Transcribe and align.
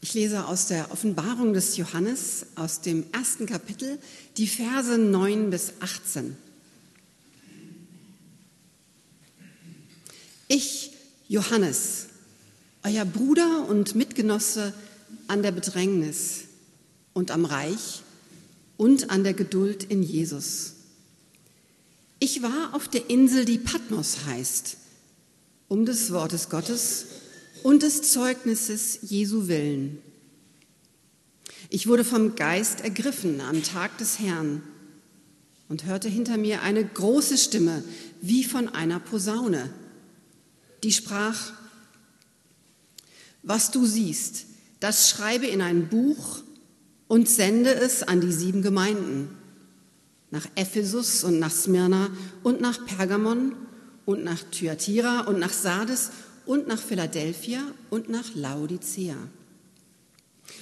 Ich 0.00 0.14
lese 0.14 0.46
aus 0.46 0.68
der 0.68 0.92
Offenbarung 0.92 1.52
des 1.52 1.76
Johannes 1.76 2.46
aus 2.54 2.80
dem 2.80 3.04
ersten 3.12 3.46
Kapitel 3.46 3.98
die 4.36 4.46
Verse 4.46 4.96
9 4.96 5.50
bis 5.50 5.72
18. 5.80 6.36
Ich, 10.46 10.92
Johannes, 11.28 12.06
euer 12.84 13.04
Bruder 13.04 13.66
und 13.68 13.96
Mitgenosse 13.96 14.72
an 15.26 15.42
der 15.42 15.52
Bedrängnis 15.52 16.44
und 17.12 17.32
am 17.32 17.44
Reich 17.44 18.02
und 18.76 19.10
an 19.10 19.24
der 19.24 19.34
Geduld 19.34 19.82
in 19.82 20.02
Jesus. 20.02 20.74
Ich 22.20 22.42
war 22.42 22.72
auf 22.72 22.88
der 22.88 23.10
Insel, 23.10 23.44
die 23.44 23.58
Patmos 23.58 24.24
heißt, 24.26 24.76
um 25.66 25.84
des 25.84 26.12
Wortes 26.12 26.48
Gottes 26.48 27.06
und 27.62 27.82
des 27.82 28.02
Zeugnisses 28.12 29.00
Jesu 29.02 29.48
willen. 29.48 29.98
Ich 31.70 31.86
wurde 31.86 32.04
vom 32.04 32.34
Geist 32.34 32.80
ergriffen 32.80 33.40
am 33.40 33.62
Tag 33.62 33.98
des 33.98 34.18
Herrn 34.18 34.62
und 35.68 35.84
hörte 35.84 36.08
hinter 36.08 36.38
mir 36.38 36.62
eine 36.62 36.84
große 36.84 37.36
Stimme 37.36 37.84
wie 38.22 38.44
von 38.44 38.68
einer 38.68 39.00
Posaune, 39.00 39.70
die 40.82 40.92
sprach, 40.92 41.52
was 43.42 43.70
du 43.70 43.84
siehst, 43.84 44.46
das 44.80 45.10
schreibe 45.10 45.46
in 45.46 45.60
ein 45.60 45.88
Buch 45.88 46.42
und 47.06 47.28
sende 47.28 47.74
es 47.74 48.02
an 48.02 48.20
die 48.20 48.32
sieben 48.32 48.62
Gemeinden, 48.62 49.28
nach 50.30 50.46
Ephesus 50.54 51.24
und 51.24 51.38
nach 51.38 51.50
Smyrna 51.50 52.10
und 52.42 52.60
nach 52.60 52.84
Pergamon 52.86 53.54
und 54.04 54.24
nach 54.24 54.42
Thyatira 54.50 55.22
und 55.22 55.38
nach 55.38 55.52
Sardes 55.52 56.10
und 56.48 56.66
nach 56.66 56.80
Philadelphia 56.80 57.62
und 57.90 58.08
nach 58.08 58.34
Laodicea. 58.34 59.16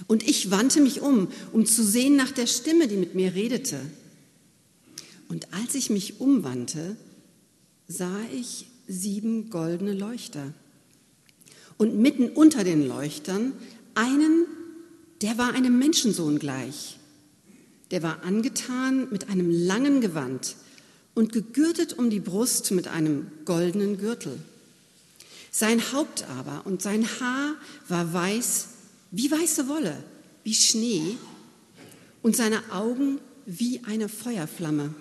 Und 0.08 0.28
ich 0.28 0.50
wandte 0.50 0.80
mich 0.80 1.00
um, 1.00 1.28
um 1.52 1.64
zu 1.64 1.84
sehen 1.84 2.16
nach 2.16 2.32
der 2.32 2.48
Stimme, 2.48 2.88
die 2.88 2.96
mit 2.96 3.14
mir 3.14 3.34
redete. 3.34 3.78
Und 5.28 5.52
als 5.54 5.76
ich 5.76 5.88
mich 5.88 6.20
umwandte, 6.20 6.96
sah 7.86 8.18
ich 8.34 8.66
sieben 8.88 9.48
goldene 9.48 9.92
Leuchter. 9.92 10.52
Und 11.78 11.98
mitten 11.98 12.30
unter 12.30 12.64
den 12.64 12.86
Leuchtern 12.86 13.52
einen, 13.94 14.46
der 15.22 15.38
war 15.38 15.54
einem 15.54 15.78
Menschensohn 15.78 16.40
gleich. 16.40 16.98
Der 17.92 18.02
war 18.02 18.24
angetan 18.24 19.08
mit 19.10 19.28
einem 19.28 19.50
langen 19.50 20.00
Gewand 20.00 20.56
und 21.14 21.32
gegürtet 21.32 21.96
um 21.96 22.10
die 22.10 22.18
Brust 22.18 22.72
mit 22.72 22.88
einem 22.88 23.30
goldenen 23.44 23.98
Gürtel. 23.98 24.36
Sein 25.50 25.92
Haupt 25.92 26.24
aber 26.24 26.66
und 26.66 26.82
sein 26.82 27.06
Haar 27.20 27.54
war 27.88 28.12
weiß 28.12 28.68
wie 29.10 29.30
weiße 29.30 29.68
Wolle, 29.68 29.96
wie 30.44 30.54
Schnee 30.54 31.16
und 32.22 32.36
seine 32.36 32.72
Augen 32.72 33.20
wie 33.46 33.82
eine 33.84 34.08
Feuerflamme. 34.08 34.94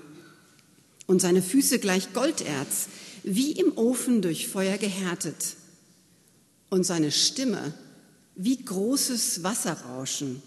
Und 1.08 1.22
seine 1.22 1.42
Füße 1.42 1.80
gleich 1.80 2.14
Golderz, 2.14 2.88
wie 3.24 3.52
im 3.52 3.78
Ofen 3.78 4.22
durch 4.22 4.48
Feuer 4.48 4.78
gehärtet. 4.78 5.56
Und 6.70 6.84
seine 6.84 7.12
Stimme 7.12 7.74
wie 8.36 8.64
großes 8.64 9.44
Wasserrauschen. 9.44 10.42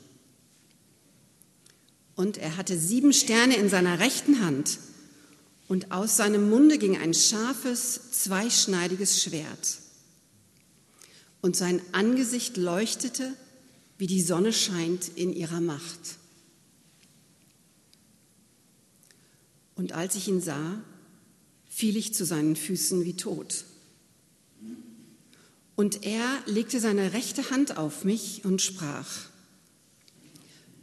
Und 2.14 2.38
er 2.38 2.56
hatte 2.56 2.78
sieben 2.78 3.12
Sterne 3.12 3.56
in 3.56 3.68
seiner 3.68 3.98
rechten 3.98 4.44
Hand. 4.44 4.78
Und 5.68 5.92
aus 5.92 6.16
seinem 6.16 6.48
Munde 6.50 6.78
ging 6.78 6.96
ein 6.96 7.14
scharfes, 7.14 8.10
zweischneidiges 8.10 9.22
Schwert 9.22 9.78
und 11.40 11.56
sein 11.56 11.80
Angesicht 11.92 12.56
leuchtete, 12.56 13.32
wie 13.98 14.06
die 14.06 14.22
Sonne 14.22 14.52
scheint 14.52 15.08
in 15.16 15.32
ihrer 15.32 15.60
Macht. 15.60 16.18
Und 19.74 19.92
als 19.92 20.16
ich 20.16 20.28
ihn 20.28 20.40
sah, 20.40 20.82
fiel 21.68 21.96
ich 21.96 22.14
zu 22.14 22.24
seinen 22.24 22.56
Füßen 22.56 23.04
wie 23.04 23.14
tot. 23.14 23.64
Und 25.76 26.04
er 26.04 26.42
legte 26.46 26.80
seine 26.80 27.12
rechte 27.12 27.50
Hand 27.50 27.76
auf 27.76 28.04
mich 28.04 28.44
und 28.44 28.60
sprach, 28.60 29.08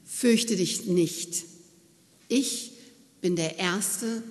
Fürchte 0.06 0.56
dich 0.56 0.86
nicht, 0.86 1.44
ich 2.30 2.72
bin 3.20 3.36
der 3.36 3.58
Erste 3.58 4.24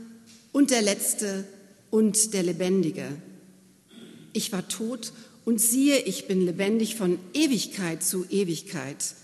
und 0.53 0.71
der 0.71 0.81
Letzte 0.81 1.47
und 1.91 2.33
der 2.33 2.43
Lebendige. 2.43 3.07
Ich 4.33 4.51
war 4.53 4.67
tot 4.67 5.13
und 5.45 5.61
siehe, 5.61 5.99
ich 5.99 6.27
bin 6.27 6.41
lebendig 6.41 6.97
von 6.97 7.19
Ewigkeit 7.35 8.03
zu 8.03 8.25
Ewigkeit 8.31 9.15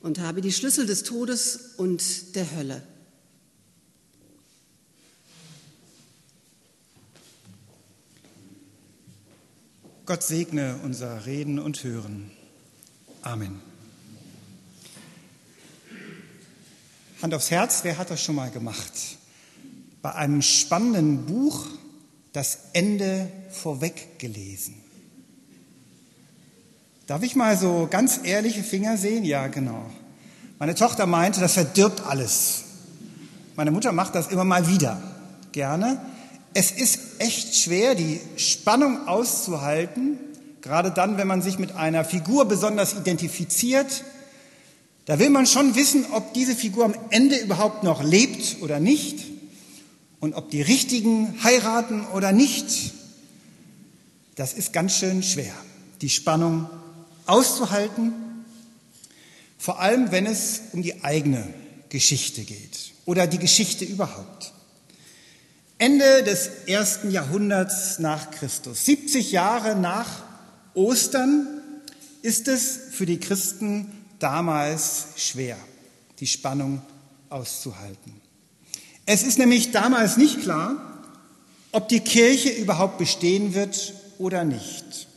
und 0.00 0.18
habe 0.20 0.40
die 0.40 0.52
Schlüssel 0.52 0.86
des 0.86 1.02
Todes 1.02 1.74
und 1.76 2.34
der 2.34 2.54
Hölle. 2.56 2.82
Gott 10.06 10.22
segne 10.22 10.78
unser 10.82 11.24
Reden 11.24 11.58
und 11.58 11.82
Hören. 11.82 12.30
Amen. 13.22 13.60
Hand 17.22 17.32
aufs 17.32 17.50
Herz, 17.50 17.84
wer 17.84 17.96
hat 17.96 18.10
das 18.10 18.22
schon 18.22 18.34
mal 18.34 18.50
gemacht? 18.50 18.92
Bei 20.02 20.14
einem 20.14 20.42
spannenden 20.42 21.24
Buch 21.24 21.66
das 22.34 22.58
Ende 22.74 23.30
vorweg 23.48 24.18
gelesen. 24.18 24.83
Darf 27.06 27.22
ich 27.22 27.36
mal 27.36 27.56
so 27.58 27.86
ganz 27.90 28.20
ehrliche 28.24 28.62
Finger 28.62 28.96
sehen? 28.96 29.24
Ja, 29.24 29.48
genau. 29.48 29.84
Meine 30.58 30.74
Tochter 30.74 31.04
meinte, 31.04 31.38
das 31.38 31.52
verdirbt 31.52 32.02
alles. 32.06 32.62
Meine 33.56 33.70
Mutter 33.70 33.92
macht 33.92 34.14
das 34.14 34.28
immer 34.28 34.44
mal 34.44 34.68
wieder. 34.68 35.02
Gerne. 35.52 36.00
Es 36.54 36.70
ist 36.70 36.98
echt 37.18 37.56
schwer, 37.56 37.94
die 37.94 38.20
Spannung 38.36 39.06
auszuhalten, 39.06 40.18
gerade 40.62 40.92
dann, 40.92 41.18
wenn 41.18 41.26
man 41.26 41.42
sich 41.42 41.58
mit 41.58 41.76
einer 41.76 42.06
Figur 42.06 42.46
besonders 42.46 42.94
identifiziert. 42.94 44.02
Da 45.04 45.18
will 45.18 45.28
man 45.28 45.46
schon 45.46 45.74
wissen, 45.74 46.06
ob 46.12 46.32
diese 46.32 46.56
Figur 46.56 46.86
am 46.86 46.94
Ende 47.10 47.36
überhaupt 47.36 47.82
noch 47.82 48.02
lebt 48.02 48.62
oder 48.62 48.80
nicht 48.80 49.26
und 50.20 50.32
ob 50.32 50.48
die 50.48 50.62
Richtigen 50.62 51.34
heiraten 51.44 52.06
oder 52.14 52.32
nicht. 52.32 52.94
Das 54.36 54.54
ist 54.54 54.72
ganz 54.72 54.96
schön 54.96 55.22
schwer, 55.22 55.52
die 56.00 56.08
Spannung 56.08 56.66
auszuhalten, 57.26 58.12
vor 59.58 59.80
allem 59.80 60.10
wenn 60.10 60.26
es 60.26 60.60
um 60.72 60.82
die 60.82 61.04
eigene 61.04 61.52
Geschichte 61.88 62.42
geht 62.42 62.92
oder 63.06 63.26
die 63.26 63.38
Geschichte 63.38 63.84
überhaupt. 63.84 64.52
Ende 65.78 66.22
des 66.22 66.48
ersten 66.66 67.10
Jahrhunderts 67.10 67.98
nach 67.98 68.30
Christus, 68.30 68.84
70 68.84 69.32
Jahre 69.32 69.76
nach 69.76 70.22
Ostern, 70.74 71.46
ist 72.22 72.48
es 72.48 72.78
für 72.92 73.06
die 73.06 73.18
Christen 73.18 73.92
damals 74.18 75.08
schwer, 75.16 75.56
die 76.20 76.26
Spannung 76.26 76.80
auszuhalten. 77.28 78.20
Es 79.06 79.22
ist 79.22 79.38
nämlich 79.38 79.72
damals 79.72 80.16
nicht 80.16 80.40
klar, 80.40 81.02
ob 81.72 81.88
die 81.88 82.00
Kirche 82.00 82.50
überhaupt 82.50 82.98
bestehen 82.98 83.54
wird 83.54 83.94
oder 84.18 84.44
nicht. 84.44 85.08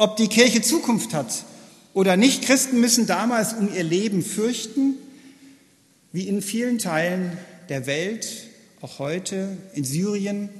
Ob 0.00 0.16
die 0.16 0.28
Kirche 0.28 0.62
Zukunft 0.62 1.12
hat 1.12 1.44
oder 1.92 2.16
nicht, 2.16 2.42
Christen 2.42 2.80
müssen 2.80 3.08
damals 3.08 3.52
um 3.54 3.74
ihr 3.74 3.82
Leben 3.82 4.22
fürchten, 4.22 4.94
wie 6.12 6.28
in 6.28 6.40
vielen 6.40 6.78
Teilen 6.78 7.36
der 7.68 7.86
Welt, 7.86 8.46
auch 8.80 9.00
heute 9.00 9.56
in 9.74 9.82
Syrien, 9.82 10.50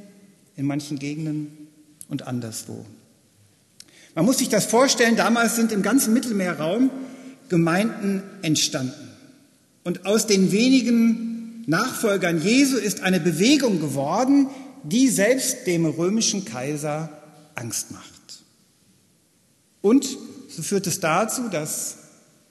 in 0.57 0.67
manchen 0.67 0.99
Gegenden 0.99 1.69
und 2.09 2.27
anderswo. 2.27 2.85
Man 4.17 4.25
muss 4.25 4.39
sich 4.39 4.49
das 4.49 4.67
vorstellen, 4.67 5.15
damals 5.15 5.55
sind 5.55 5.71
im 5.71 5.83
ganzen 5.83 6.13
Mittelmeerraum 6.13 6.91
Gemeinden 7.49 8.25
entstanden. 8.43 9.13
Und 9.85 10.05
aus 10.05 10.27
den 10.27 10.51
wenigen 10.51 11.63
Nachfolgern 11.69 12.43
Jesu 12.43 12.77
ist 12.77 13.03
eine 13.03 13.21
Bewegung 13.21 13.81
geworden, 13.81 14.49
die 14.83 15.07
selbst 15.09 15.69
dem 15.69 15.87
römischen 15.87 16.45
Kaiser 16.45 17.11
Angst 17.55 17.93
macht. 17.93 18.18
Und 19.81 20.07
so 20.49 20.63
führt 20.63 20.87
es 20.87 21.01
dazu, 21.01 21.49
dass 21.49 21.97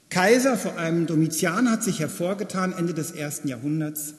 Kaiser, 0.08 0.56
vor 0.56 0.78
allem 0.78 1.06
Domitian, 1.06 1.70
hat 1.70 1.82
sich 1.82 2.00
hervorgetan, 2.00 2.72
Ende 2.72 2.94
des 2.94 3.10
ersten 3.10 3.48
Jahrhunderts, 3.48 4.14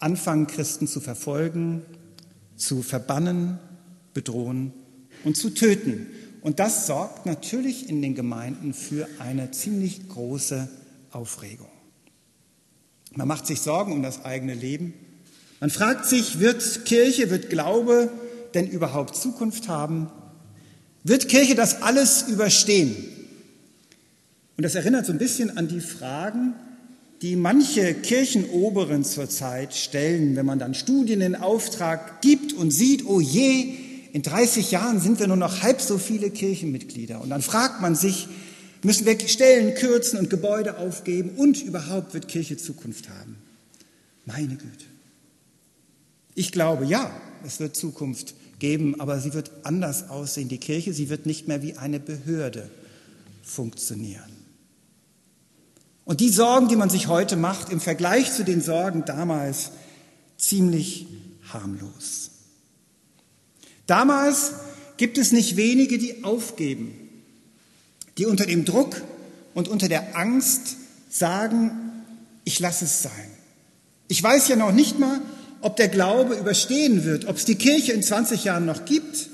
anfangen 0.00 0.46
Christen 0.46 0.86
zu 0.88 1.00
verfolgen, 1.00 1.82
zu 2.56 2.82
verbannen, 2.82 3.58
bedrohen 4.14 4.72
und 5.24 5.36
zu 5.36 5.50
töten. 5.50 6.06
Und 6.40 6.58
das 6.58 6.86
sorgt 6.86 7.26
natürlich 7.26 7.88
in 7.88 8.02
den 8.02 8.14
Gemeinden 8.14 8.72
für 8.72 9.06
eine 9.18 9.50
ziemlich 9.50 10.08
große 10.08 10.68
Aufregung. 11.12 11.68
Man 13.14 13.28
macht 13.28 13.46
sich 13.46 13.60
Sorgen 13.60 13.92
um 13.92 14.02
das 14.02 14.24
eigene 14.24 14.54
Leben. 14.54 14.94
Man 15.60 15.70
fragt 15.70 16.06
sich, 16.06 16.40
wird 16.40 16.84
Kirche, 16.84 17.30
wird 17.30 17.50
Glaube 17.50 18.10
denn 18.54 18.68
überhaupt 18.68 19.16
Zukunft 19.16 19.68
haben? 19.68 20.10
Wird 21.04 21.28
Kirche 21.28 21.54
das 21.54 21.82
alles 21.82 22.22
überstehen? 22.28 22.96
Und 24.56 24.64
das 24.64 24.74
erinnert 24.74 25.06
so 25.06 25.12
ein 25.12 25.18
bisschen 25.18 25.56
an 25.56 25.68
die 25.68 25.80
Fragen, 25.80 26.54
die 27.22 27.36
manche 27.36 27.94
Kirchenoberen 27.94 29.04
zurzeit 29.04 29.74
stellen, 29.74 30.36
wenn 30.36 30.46
man 30.46 30.58
dann 30.58 30.74
Studien 30.74 31.20
in 31.20 31.34
Auftrag 31.34 32.22
gibt 32.22 32.52
und 32.52 32.70
sieht, 32.70 33.06
oh 33.06 33.20
je, 33.20 33.74
in 34.12 34.22
30 34.22 34.70
Jahren 34.70 35.00
sind 35.00 35.20
wir 35.20 35.26
nur 35.26 35.36
noch 35.36 35.62
halb 35.62 35.80
so 35.80 35.98
viele 35.98 36.30
Kirchenmitglieder. 36.30 37.20
Und 37.20 37.30
dann 37.30 37.42
fragt 37.42 37.80
man 37.80 37.94
sich, 37.94 38.28
müssen 38.82 39.06
wir 39.06 39.18
Stellen 39.28 39.74
kürzen 39.74 40.18
und 40.18 40.30
Gebäude 40.30 40.78
aufgeben 40.78 41.30
und 41.36 41.62
überhaupt 41.62 42.14
wird 42.14 42.28
Kirche 42.28 42.56
Zukunft 42.56 43.08
haben? 43.08 43.36
Meine 44.24 44.56
Güte. 44.56 44.86
Ich 46.34 46.52
glaube, 46.52 46.84
ja, 46.86 47.10
es 47.46 47.60
wird 47.60 47.76
Zukunft 47.76 48.34
geben, 48.60 49.00
aber 49.00 49.18
sie 49.18 49.34
wird 49.34 49.50
anders 49.64 50.08
aussehen. 50.08 50.48
Die 50.48 50.58
Kirche, 50.58 50.92
sie 50.92 51.08
wird 51.08 51.26
nicht 51.26 51.48
mehr 51.48 51.62
wie 51.62 51.76
eine 51.76 51.98
Behörde 51.98 52.70
funktionieren. 53.42 54.30
Und 56.04 56.20
die 56.20 56.28
Sorgen, 56.28 56.68
die 56.68 56.76
man 56.76 56.90
sich 56.90 57.08
heute 57.08 57.36
macht, 57.36 57.70
im 57.70 57.80
Vergleich 57.80 58.32
zu 58.32 58.44
den 58.44 58.60
Sorgen 58.60 59.04
damals 59.04 59.72
ziemlich 60.38 61.06
harmlos. 61.52 62.30
Damals 63.86 64.52
gibt 64.96 65.18
es 65.18 65.32
nicht 65.32 65.56
wenige, 65.56 65.98
die 65.98 66.24
aufgeben, 66.24 66.92
die 68.18 68.26
unter 68.26 68.46
dem 68.46 68.64
Druck 68.64 69.02
und 69.54 69.68
unter 69.68 69.88
der 69.88 70.16
Angst 70.16 70.76
sagen, 71.08 71.72
ich 72.44 72.60
lasse 72.60 72.84
es 72.84 73.02
sein. 73.02 73.30
Ich 74.08 74.22
weiß 74.22 74.48
ja 74.48 74.56
noch 74.56 74.72
nicht 74.72 74.98
mal, 74.98 75.20
ob 75.62 75.76
der 75.76 75.88
Glaube 75.88 76.34
überstehen 76.34 77.04
wird, 77.04 77.26
ob 77.26 77.36
es 77.36 77.44
die 77.44 77.56
Kirche 77.56 77.92
in 77.92 78.02
20 78.02 78.44
Jahren 78.44 78.66
noch 78.66 78.84
gibt. 78.84 79.28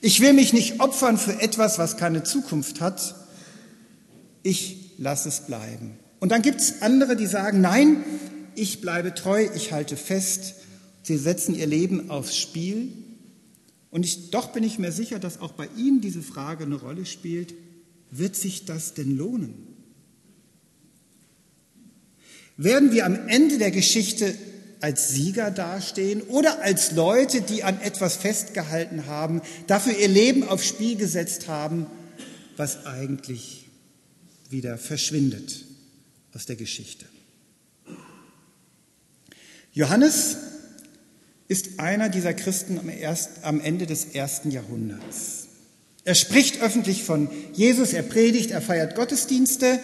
Ich 0.00 0.20
will 0.20 0.32
mich 0.32 0.52
nicht 0.52 0.80
opfern 0.80 1.18
für 1.18 1.40
etwas, 1.40 1.78
was 1.78 1.96
keine 1.96 2.22
Zukunft 2.22 2.80
hat. 2.80 3.14
Ich 4.42 4.92
lasse 4.98 5.28
es 5.28 5.40
bleiben. 5.40 5.98
Und 6.20 6.30
dann 6.30 6.42
gibt 6.42 6.60
es 6.60 6.82
andere, 6.82 7.16
die 7.16 7.26
sagen, 7.26 7.60
nein, 7.60 8.04
ich 8.54 8.80
bleibe 8.80 9.14
treu, 9.14 9.48
ich 9.54 9.72
halte 9.72 9.96
fest. 9.96 10.54
Sie 11.02 11.16
setzen 11.16 11.54
ihr 11.54 11.66
Leben 11.66 12.10
aufs 12.10 12.36
Spiel. 12.36 12.92
Und 13.90 14.04
ich, 14.04 14.30
doch 14.30 14.52
bin 14.52 14.64
ich 14.64 14.78
mir 14.78 14.92
sicher, 14.92 15.18
dass 15.18 15.40
auch 15.40 15.52
bei 15.52 15.68
Ihnen 15.76 16.00
diese 16.00 16.22
Frage 16.22 16.64
eine 16.64 16.76
Rolle 16.76 17.06
spielt. 17.06 17.54
Wird 18.10 18.36
sich 18.36 18.64
das 18.64 18.94
denn 18.94 19.16
lohnen? 19.16 19.54
Werden 22.56 22.92
wir 22.92 23.06
am 23.06 23.28
Ende 23.28 23.58
der 23.58 23.70
Geschichte 23.70 24.34
als 24.80 25.08
Sieger 25.08 25.50
dastehen 25.50 26.22
oder 26.22 26.62
als 26.62 26.92
Leute, 26.92 27.40
die 27.40 27.64
an 27.64 27.80
etwas 27.80 28.16
festgehalten 28.16 29.06
haben, 29.06 29.42
dafür 29.66 29.96
ihr 29.96 30.08
Leben 30.08 30.48
aufs 30.48 30.66
Spiel 30.66 30.96
gesetzt 30.96 31.48
haben, 31.48 31.86
was 32.56 32.86
eigentlich 32.86 33.68
wieder 34.50 34.78
verschwindet 34.78 35.64
aus 36.34 36.46
der 36.46 36.56
Geschichte. 36.56 37.06
Johannes 39.72 40.36
ist 41.48 41.78
einer 41.78 42.08
dieser 42.08 42.34
Christen 42.34 42.78
am, 42.78 42.88
erst, 42.88 43.42
am 43.42 43.60
Ende 43.60 43.86
des 43.86 44.06
ersten 44.06 44.50
Jahrhunderts. 44.50 45.46
Er 46.04 46.14
spricht 46.14 46.62
öffentlich 46.62 47.04
von 47.04 47.28
Jesus, 47.52 47.92
er 47.92 48.02
predigt, 48.02 48.50
er 48.50 48.62
feiert 48.62 48.94
Gottesdienste 48.94 49.80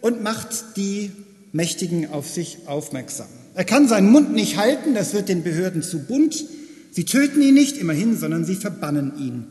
und 0.00 0.22
macht 0.22 0.76
die 0.76 1.12
Mächtigen 1.52 2.10
auf 2.10 2.28
sich 2.28 2.66
aufmerksam. 2.66 3.28
Er 3.58 3.64
kann 3.64 3.88
seinen 3.88 4.12
Mund 4.12 4.34
nicht 4.34 4.56
halten, 4.56 4.94
das 4.94 5.14
wird 5.14 5.28
den 5.28 5.42
Behörden 5.42 5.82
zu 5.82 5.98
bunt. 5.98 6.44
Sie 6.92 7.04
töten 7.04 7.42
ihn 7.42 7.54
nicht 7.54 7.76
immerhin, 7.76 8.16
sondern 8.16 8.44
sie 8.44 8.54
verbannen 8.54 9.18
ihn 9.18 9.46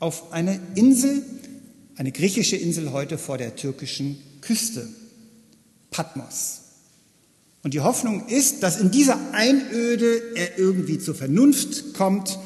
auf 0.00 0.32
eine 0.32 0.58
Insel, 0.74 1.22
eine 1.94 2.10
griechische 2.10 2.56
Insel 2.56 2.90
heute 2.90 3.18
vor 3.18 3.38
der 3.38 3.54
türkischen 3.54 4.20
Küste, 4.40 4.88
Patmos. 5.92 6.62
Und 7.62 7.72
die 7.72 7.82
Hoffnung 7.82 8.26
ist, 8.26 8.64
dass 8.64 8.80
in 8.80 8.90
dieser 8.90 9.16
Einöde 9.30 10.20
er 10.34 10.58
irgendwie 10.58 10.98
zur 10.98 11.14
Vernunft 11.14 11.94
kommt 11.94 12.40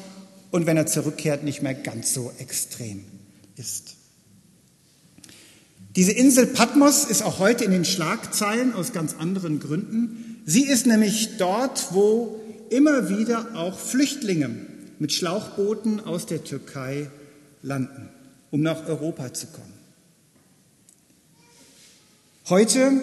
und 0.51 0.67
wenn 0.67 0.77
er 0.77 0.85
zurückkehrt, 0.85 1.43
nicht 1.43 1.63
mehr 1.63 1.73
ganz 1.73 2.13
so 2.13 2.31
extrem 2.37 3.03
ist. 3.55 3.95
Diese 5.95 6.11
Insel 6.11 6.45
Patmos 6.45 7.05
ist 7.05 7.23
auch 7.23 7.39
heute 7.39 7.65
in 7.65 7.71
den 7.71 7.85
Schlagzeilen 7.85 8.75
aus 8.75 8.93
ganz 8.93 9.15
anderen 9.15 9.59
Gründen. 9.59 10.26
Sie 10.49 10.63
ist 10.63 10.85
nämlich 10.85 11.35
dort, 11.37 11.87
wo 11.91 12.39
immer 12.69 13.09
wieder 13.09 13.47
auch 13.53 13.77
Flüchtlinge 13.77 14.49
mit 14.97 15.11
Schlauchbooten 15.11 15.99
aus 15.99 16.25
der 16.25 16.41
Türkei 16.41 17.11
landen, 17.61 18.07
um 18.49 18.61
nach 18.61 18.87
Europa 18.87 19.33
zu 19.33 19.47
kommen. 19.47 19.73
Heute 22.47 23.01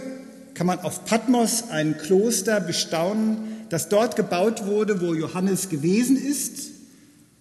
kann 0.54 0.66
man 0.66 0.78
auf 0.78 1.04
Patmos 1.04 1.64
ein 1.68 1.98
Kloster 1.98 2.60
bestaunen, 2.60 3.66
das 3.68 3.90
dort 3.90 4.16
gebaut 4.16 4.64
wurde, 4.64 5.02
wo 5.02 5.12
Johannes 5.12 5.68
gewesen 5.68 6.16
ist. 6.16 6.70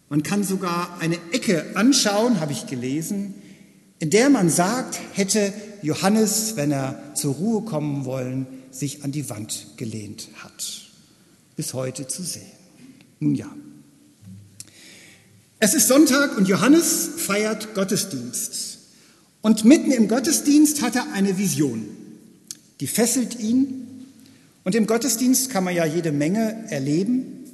Man 0.10 0.22
kann 0.22 0.44
sogar 0.44 0.98
eine 1.00 1.16
Ecke 1.32 1.64
anschauen, 1.76 2.42
habe 2.42 2.52
ich 2.52 2.68
gelesen, 2.68 3.36
in 4.00 4.10
der 4.10 4.30
man 4.30 4.50
sagt, 4.50 5.00
hätte 5.14 5.54
Johannes, 5.82 6.58
wenn 6.58 6.72
er 6.72 7.02
zur 7.16 7.36
Ruhe 7.36 7.62
kommen 7.62 8.04
wollen, 8.04 8.63
sich 8.74 9.04
an 9.04 9.12
die 9.12 9.30
Wand 9.30 9.68
gelehnt 9.78 10.30
hat. 10.44 10.82
Bis 11.56 11.74
heute 11.74 12.08
zu 12.08 12.24
sehen. 12.24 12.52
Nun 13.20 13.36
ja. 13.36 13.50
Es 15.60 15.74
ist 15.74 15.88
Sonntag 15.88 16.38
und 16.38 16.48
Johannes 16.48 17.10
feiert 17.18 17.74
Gottesdienst. 17.74 18.80
Und 19.42 19.64
mitten 19.66 19.92
im 19.92 20.08
Gottesdienst 20.08 20.82
hat 20.82 20.96
er 20.96 21.14
eine 21.14 21.38
Vision. 21.38 21.88
Die 22.80 22.88
fesselt 22.88 23.40
ihn. 23.40 24.08
Und 24.64 24.76
im 24.76 24.88
Gottesdienst 24.88 25.50
kann 25.50 25.64
man 25.64 25.76
ja 25.76 25.86
jede 25.86 26.12
Menge 26.12 26.66
erleben. 26.70 27.46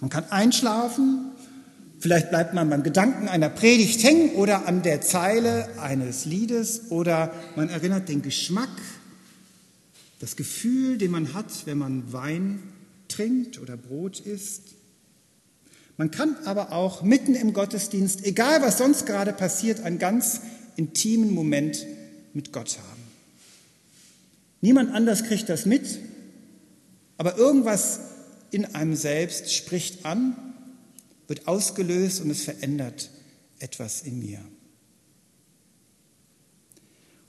Man 0.00 0.10
kann 0.10 0.24
einschlafen. 0.30 1.32
Vielleicht 2.00 2.30
bleibt 2.30 2.54
man 2.54 2.70
beim 2.70 2.84
Gedanken 2.84 3.28
einer 3.28 3.48
Predigt 3.48 4.04
hängen 4.04 4.36
oder 4.36 4.68
an 4.68 4.82
der 4.82 5.00
Zeile 5.00 5.68
eines 5.80 6.26
Liedes 6.26 6.90
oder 6.90 7.32
man 7.56 7.68
erinnert 7.70 8.08
den 8.08 8.22
Geschmack 8.22 8.68
das 10.18 10.36
Gefühl, 10.36 10.98
den 10.98 11.10
man 11.10 11.34
hat, 11.34 11.66
wenn 11.66 11.78
man 11.78 12.12
Wein 12.12 12.62
trinkt 13.08 13.58
oder 13.58 13.76
Brot 13.76 14.20
isst. 14.20 14.74
Man 15.96 16.10
kann 16.10 16.36
aber 16.44 16.72
auch 16.72 17.02
mitten 17.02 17.34
im 17.34 17.52
Gottesdienst, 17.52 18.24
egal 18.24 18.62
was 18.62 18.78
sonst 18.78 19.06
gerade 19.06 19.32
passiert, 19.32 19.80
einen 19.80 19.98
ganz 19.98 20.40
intimen 20.76 21.32
Moment 21.32 21.84
mit 22.34 22.52
Gott 22.52 22.78
haben. 22.78 23.02
Niemand 24.60 24.92
anders 24.92 25.24
kriegt 25.24 25.48
das 25.48 25.66
mit, 25.66 25.98
aber 27.16 27.36
irgendwas 27.36 28.00
in 28.50 28.64
einem 28.64 28.94
selbst 28.94 29.52
spricht 29.52 30.04
an, 30.04 30.36
wird 31.26 31.46
ausgelöst 31.46 32.20
und 32.22 32.30
es 32.30 32.42
verändert 32.42 33.10
etwas 33.58 34.02
in 34.02 34.20
mir. 34.20 34.40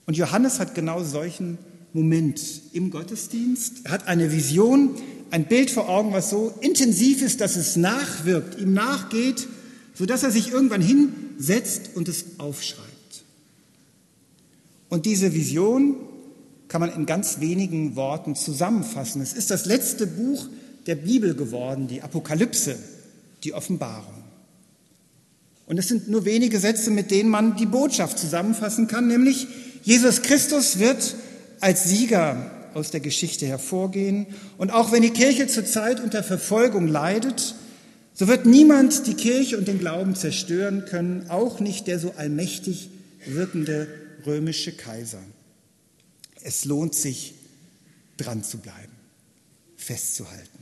Und 0.06 0.16
Johannes 0.16 0.58
hat 0.58 0.74
genau 0.74 1.04
solchen 1.04 1.58
Moment 1.92 2.40
im 2.72 2.90
Gottesdienst. 2.90 3.84
Er 3.84 3.92
hat 3.92 4.06
eine 4.06 4.32
Vision, 4.32 4.90
ein 5.30 5.46
Bild 5.46 5.70
vor 5.70 5.88
Augen, 5.88 6.12
was 6.12 6.30
so 6.30 6.52
intensiv 6.60 7.22
ist, 7.22 7.40
dass 7.40 7.56
es 7.56 7.76
nachwirkt, 7.76 8.60
ihm 8.60 8.72
nachgeht, 8.72 9.48
sodass 9.94 10.22
er 10.22 10.30
sich 10.30 10.50
irgendwann 10.50 10.80
hinsetzt 10.80 11.90
und 11.94 12.08
es 12.08 12.24
aufschreibt. 12.38 12.90
Und 14.88 15.06
diese 15.06 15.34
Vision 15.34 15.96
kann 16.68 16.80
man 16.80 16.92
in 16.94 17.06
ganz 17.06 17.40
wenigen 17.40 17.96
Worten 17.96 18.34
zusammenfassen. 18.34 19.20
Es 19.20 19.32
ist 19.32 19.50
das 19.50 19.66
letzte 19.66 20.06
Buch 20.06 20.48
der 20.86 20.94
Bibel 20.94 21.34
geworden, 21.34 21.88
die 21.88 22.02
Apokalypse, 22.02 22.76
die 23.44 23.52
Offenbarung. 23.54 24.14
Und 25.66 25.78
es 25.78 25.88
sind 25.88 26.08
nur 26.08 26.24
wenige 26.24 26.58
Sätze, 26.58 26.90
mit 26.90 27.10
denen 27.10 27.30
man 27.30 27.56
die 27.56 27.66
Botschaft 27.66 28.18
zusammenfassen 28.18 28.88
kann, 28.88 29.06
nämlich 29.06 29.46
Jesus 29.82 30.22
Christus 30.22 30.78
wird 30.78 31.14
als 31.60 31.84
Sieger 31.84 32.50
aus 32.74 32.90
der 32.90 33.00
Geschichte 33.00 33.46
hervorgehen. 33.46 34.26
Und 34.58 34.70
auch 34.70 34.92
wenn 34.92 35.02
die 35.02 35.10
Kirche 35.10 35.46
zurzeit 35.46 36.00
unter 36.00 36.22
Verfolgung 36.22 36.86
leidet, 36.88 37.54
so 38.14 38.28
wird 38.28 38.46
niemand 38.46 39.06
die 39.06 39.14
Kirche 39.14 39.56
und 39.56 39.68
den 39.68 39.78
Glauben 39.78 40.14
zerstören 40.14 40.84
können, 40.84 41.30
auch 41.30 41.60
nicht 41.60 41.86
der 41.86 41.98
so 41.98 42.12
allmächtig 42.16 42.90
wirkende 43.26 43.88
römische 44.26 44.72
Kaiser. 44.72 45.22
Es 46.42 46.64
lohnt 46.64 46.94
sich, 46.94 47.34
dran 48.16 48.44
zu 48.44 48.58
bleiben, 48.58 48.92
festzuhalten. 49.76 50.58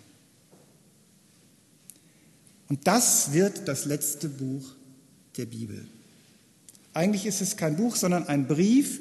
Und 2.68 2.86
das 2.86 3.32
wird 3.32 3.66
das 3.66 3.84
letzte 3.84 4.28
Buch 4.28 4.74
der 5.36 5.46
Bibel. 5.46 5.86
Eigentlich 6.94 7.26
ist 7.26 7.40
es 7.40 7.56
kein 7.56 7.76
Buch, 7.76 7.96
sondern 7.96 8.28
ein 8.28 8.46
Brief, 8.46 9.00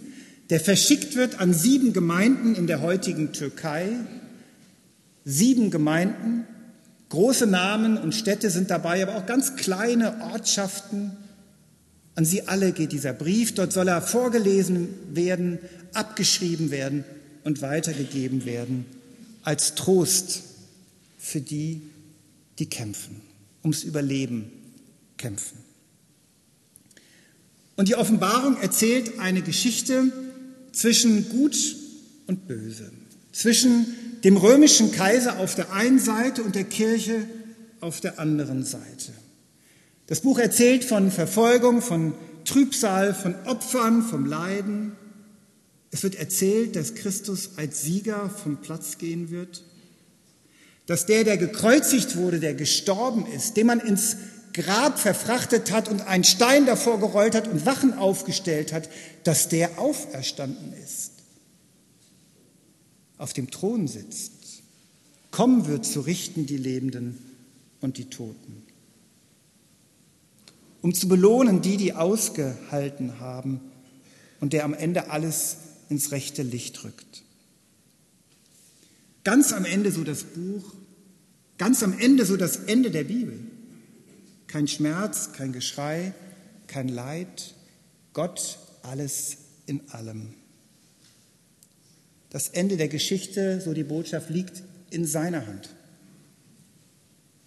der 0.50 0.60
verschickt 0.60 1.16
wird 1.16 1.40
an 1.40 1.54
sieben 1.54 1.94
Gemeinden 1.94 2.56
in 2.56 2.68
der 2.68 2.82
heutigen 2.82 3.34
Türkei. 3.34 3.90
Sieben 5.26 5.72
Gemeinden, 5.72 6.46
große 7.10 7.48
Namen 7.48 7.98
und 7.98 8.16
Städte 8.16 8.50
sind 8.50 8.70
dabei, 8.70 9.04
aber 9.04 9.18
auch 9.18 9.26
ganz 9.26 9.58
kleine 9.58 10.22
Ortschaften. 10.22 11.12
An 12.16 12.24
sie 12.24 12.48
alle 12.48 12.72
geht 12.72 12.94
dieser 12.94 13.14
Brief. 13.14 13.54
Dort 13.54 13.74
soll 13.74 13.90
er 13.90 14.02
vorgelesen 14.02 14.88
werden, 15.14 15.60
abgeschrieben 15.94 16.72
werden 16.72 17.04
und 17.44 17.62
weitergegeben 17.62 18.46
werden 18.46 18.86
als 19.44 19.76
Trost 19.76 20.44
für 21.18 21.42
die, 21.42 21.82
die 22.60 22.70
kämpfen, 22.70 23.22
ums 23.64 23.84
Überleben 23.84 24.52
kämpfen. 25.18 25.58
Und 27.76 27.88
die 27.88 27.96
Offenbarung 27.96 28.58
erzählt 28.62 29.20
eine 29.20 29.42
Geschichte 29.42 30.12
zwischen 30.78 31.28
Gut 31.30 31.76
und 32.28 32.48
Böse, 32.48 32.92
zwischen 33.32 33.88
dem 34.24 34.38
römischen 34.38 34.92
Kaiser 34.92 35.40
auf 35.40 35.56
der 35.56 35.74
einen 35.74 36.00
Seite 36.00 36.44
und 36.44 36.56
der 36.56 36.66
Kirche 36.66 37.26
auf 37.80 38.00
der 38.00 38.20
anderen 38.20 38.64
Seite. 38.64 39.12
Das 40.06 40.22
Buch 40.22 40.38
erzählt 40.38 40.86
von 40.86 41.12
Verfolgung, 41.12 41.82
von 41.82 42.14
Trübsal, 42.46 43.14
von 43.14 43.36
Opfern, 43.46 44.04
vom 44.04 44.26
Leiden. 44.26 44.94
Es 45.92 46.04
wird 46.04 46.16
erzählt, 46.16 46.76
dass 46.76 46.96
Christus 46.96 47.52
als 47.58 47.82
Sieger 47.82 48.30
vom 48.30 48.58
Platz 48.58 49.00
gehen 49.00 49.32
wird, 49.32 49.64
dass 50.86 51.06
der, 51.08 51.24
der 51.24 51.38
gekreuzigt 51.38 52.18
wurde, 52.18 52.40
der 52.40 52.54
gestorben 52.54 53.26
ist, 53.26 53.58
den 53.58 53.68
man 53.68 53.80
ins 53.80 54.18
Grab 54.62 55.00
verfrachtet 55.00 55.72
hat 55.72 55.88
und 55.88 56.02
einen 56.02 56.24
Stein 56.24 56.66
davor 56.66 57.00
gerollt 57.00 57.36
hat 57.36 57.48
und 57.48 57.66
Wachen 57.66 57.94
aufgestellt 57.94 58.74
hat, 58.74 58.90
dass 59.24 59.50
der 59.50 59.80
auferstanden 59.80 60.74
ist, 60.84 61.12
auf 63.18 63.34
dem 63.34 63.50
Thron 63.50 63.88
sitzt, 63.88 64.32
kommen 65.32 65.68
wird 65.68 65.86
zu 65.86 66.02
richten 66.02 66.46
die 66.46 66.58
Lebenden 66.58 67.18
und 67.82 67.98
die 67.98 68.10
Toten 68.10 68.68
um 70.88 70.94
zu 70.94 71.08
belohnen 71.08 71.62
die, 71.62 71.76
die 71.76 71.94
ausgehalten 71.94 73.20
haben 73.20 73.60
und 74.40 74.54
der 74.54 74.64
am 74.64 74.74
Ende 74.74 75.10
alles 75.10 75.58
ins 75.90 76.12
rechte 76.12 76.44
Licht 76.44 76.84
rückt. 76.84 77.24
Ganz 79.26 79.52
am 79.52 79.66
Ende 79.66 79.92
so 79.92 80.06
das 80.06 80.24
Buch, 80.24 80.64
ganz 81.58 81.84
am 81.84 81.98
Ende 81.98 82.26
so 82.26 82.38
das 82.38 82.56
Ende 82.56 82.92
der 82.92 83.04
Bibel. 83.04 83.38
Kein 84.48 84.68
Schmerz, 84.68 85.34
kein 85.34 85.52
Geschrei, 85.52 86.14
kein 86.68 86.88
Leid, 86.88 87.54
Gott 88.14 88.60
alles 88.82 89.38
in 89.66 89.90
allem. 89.90 90.34
Das 92.30 92.50
Ende 92.50 92.78
der 92.78 92.88
Geschichte, 92.88 93.62
so 93.62 93.74
die 93.74 93.84
Botschaft, 93.84 94.30
liegt 94.30 94.64
in 94.90 95.06
seiner 95.06 95.46
Hand. 95.48 95.70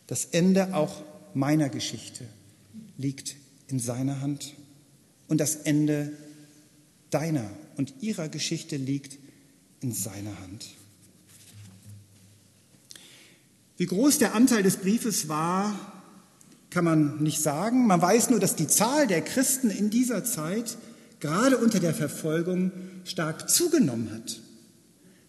Das 0.06 0.26
Ende 0.26 0.74
auch 0.74 1.02
meiner 1.34 1.68
Geschichte 1.68 2.26
liegt 2.96 3.36
in 3.68 3.78
seiner 3.78 4.20
Hand 4.20 4.54
und 5.28 5.38
das 5.38 5.54
Ende 5.56 6.12
deiner 7.10 7.48
und 7.76 7.94
ihrer 8.00 8.28
Geschichte 8.28 8.76
liegt 8.76 9.18
in 9.80 9.92
seiner 9.92 10.38
Hand. 10.40 10.66
Wie 13.76 13.86
groß 13.86 14.18
der 14.18 14.34
Anteil 14.34 14.62
des 14.62 14.76
Briefes 14.76 15.28
war, 15.28 15.99
kann 16.70 16.84
man 16.84 17.22
nicht 17.22 17.42
sagen. 17.42 17.86
Man 17.86 18.00
weiß 18.00 18.30
nur, 18.30 18.40
dass 18.40 18.56
die 18.56 18.68
Zahl 18.68 19.06
der 19.06 19.22
Christen 19.22 19.70
in 19.70 19.90
dieser 19.90 20.24
Zeit, 20.24 20.76
gerade 21.18 21.58
unter 21.58 21.80
der 21.80 21.94
Verfolgung, 21.94 22.72
stark 23.04 23.50
zugenommen 23.50 24.10
hat. 24.12 24.40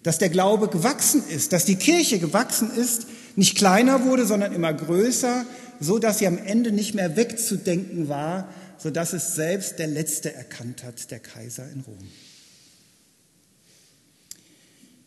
Dass 0.04 0.18
der 0.18 0.30
Glaube 0.30 0.68
gewachsen 0.68 1.24
ist, 1.30 1.54
dass 1.54 1.66
die 1.66 1.76
Kirche 1.76 2.20
gewachsen 2.20 2.72
ist, 2.72 3.08
nicht 3.36 3.58
kleiner 3.58 4.06
wurde, 4.06 4.26
sondern 4.26 4.54
immer 4.54 4.74
größer, 4.74 5.46
so 5.80 6.00
dass 6.00 6.20
sie 6.20 6.28
am 6.28 6.38
Ende 6.38 6.72
nicht 6.72 6.94
mehr 6.94 7.16
wegzudenken 7.16 8.08
war, 8.08 8.48
so 8.78 8.90
dass 8.90 9.14
es 9.14 9.36
selbst 9.36 9.80
der 9.80 9.88
Letzte 9.88 10.34
erkannt 10.34 10.84
hat, 10.84 11.12
der 11.12 11.20
Kaiser 11.20 11.70
in 11.72 11.82
Rom. 11.82 11.98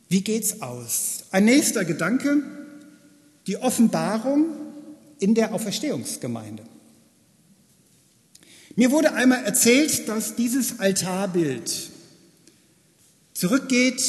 Wie 0.09 0.23
geht's 0.23 0.63
aus? 0.63 1.25
Ein 1.33 1.47
nächster 1.47 1.85
Gedanke, 1.85 2.43
die 3.47 3.57
Offenbarung 3.57 4.47
in 5.25 5.35
der 5.35 5.55
Auferstehungsgemeinde. 5.55 6.63
Mir 8.77 8.91
wurde 8.91 9.15
einmal 9.15 9.43
erzählt, 9.43 10.07
dass 10.07 10.37
dieses 10.37 10.81
Altarbild 10.81 11.89
zurückgeht 13.33 14.03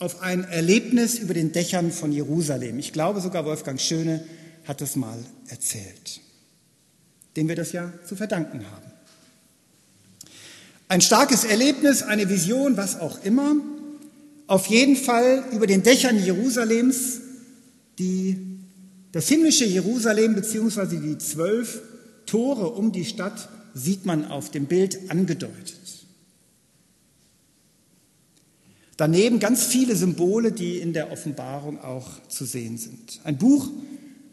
auf 0.00 0.20
ein 0.20 0.44
Erlebnis 0.44 1.18
über 1.18 1.32
den 1.32 1.52
Dächern 1.52 1.90
von 1.90 2.12
Jerusalem. 2.12 2.78
Ich 2.78 2.92
glaube 2.92 3.22
sogar 3.22 3.46
Wolfgang 3.46 3.80
Schöne 3.80 4.22
hat 4.66 4.82
es 4.82 4.96
mal 4.96 5.18
erzählt, 5.48 6.20
dem 7.36 7.48
wir 7.48 7.56
das 7.56 7.72
ja 7.72 7.90
zu 8.06 8.14
verdanken 8.14 8.70
haben. 8.70 8.92
Ein 10.88 11.00
starkes 11.00 11.44
Erlebnis, 11.44 12.02
eine 12.02 12.28
Vision, 12.28 12.76
was 12.76 13.00
auch 13.00 13.24
immer, 13.24 13.56
auf 14.46 14.66
jeden 14.66 14.96
Fall 14.96 15.42
über 15.52 15.66
den 15.66 15.82
Dächern 15.82 16.22
Jerusalems, 16.22 17.20
die, 17.98 18.49
das 19.12 19.28
himmlische 19.28 19.64
Jerusalem 19.64 20.34
beziehungsweise 20.34 20.98
die 20.98 21.18
zwölf 21.18 21.82
Tore 22.26 22.70
um 22.70 22.92
die 22.92 23.04
Stadt 23.04 23.48
sieht 23.74 24.06
man 24.06 24.24
auf 24.26 24.50
dem 24.50 24.66
Bild 24.66 25.10
angedeutet. 25.10 25.80
Daneben 28.96 29.40
ganz 29.40 29.64
viele 29.64 29.96
Symbole, 29.96 30.52
die 30.52 30.78
in 30.78 30.92
der 30.92 31.10
Offenbarung 31.10 31.80
auch 31.80 32.06
zu 32.28 32.44
sehen 32.44 32.76
sind. 32.76 33.20
Ein 33.24 33.38
Buch 33.38 33.70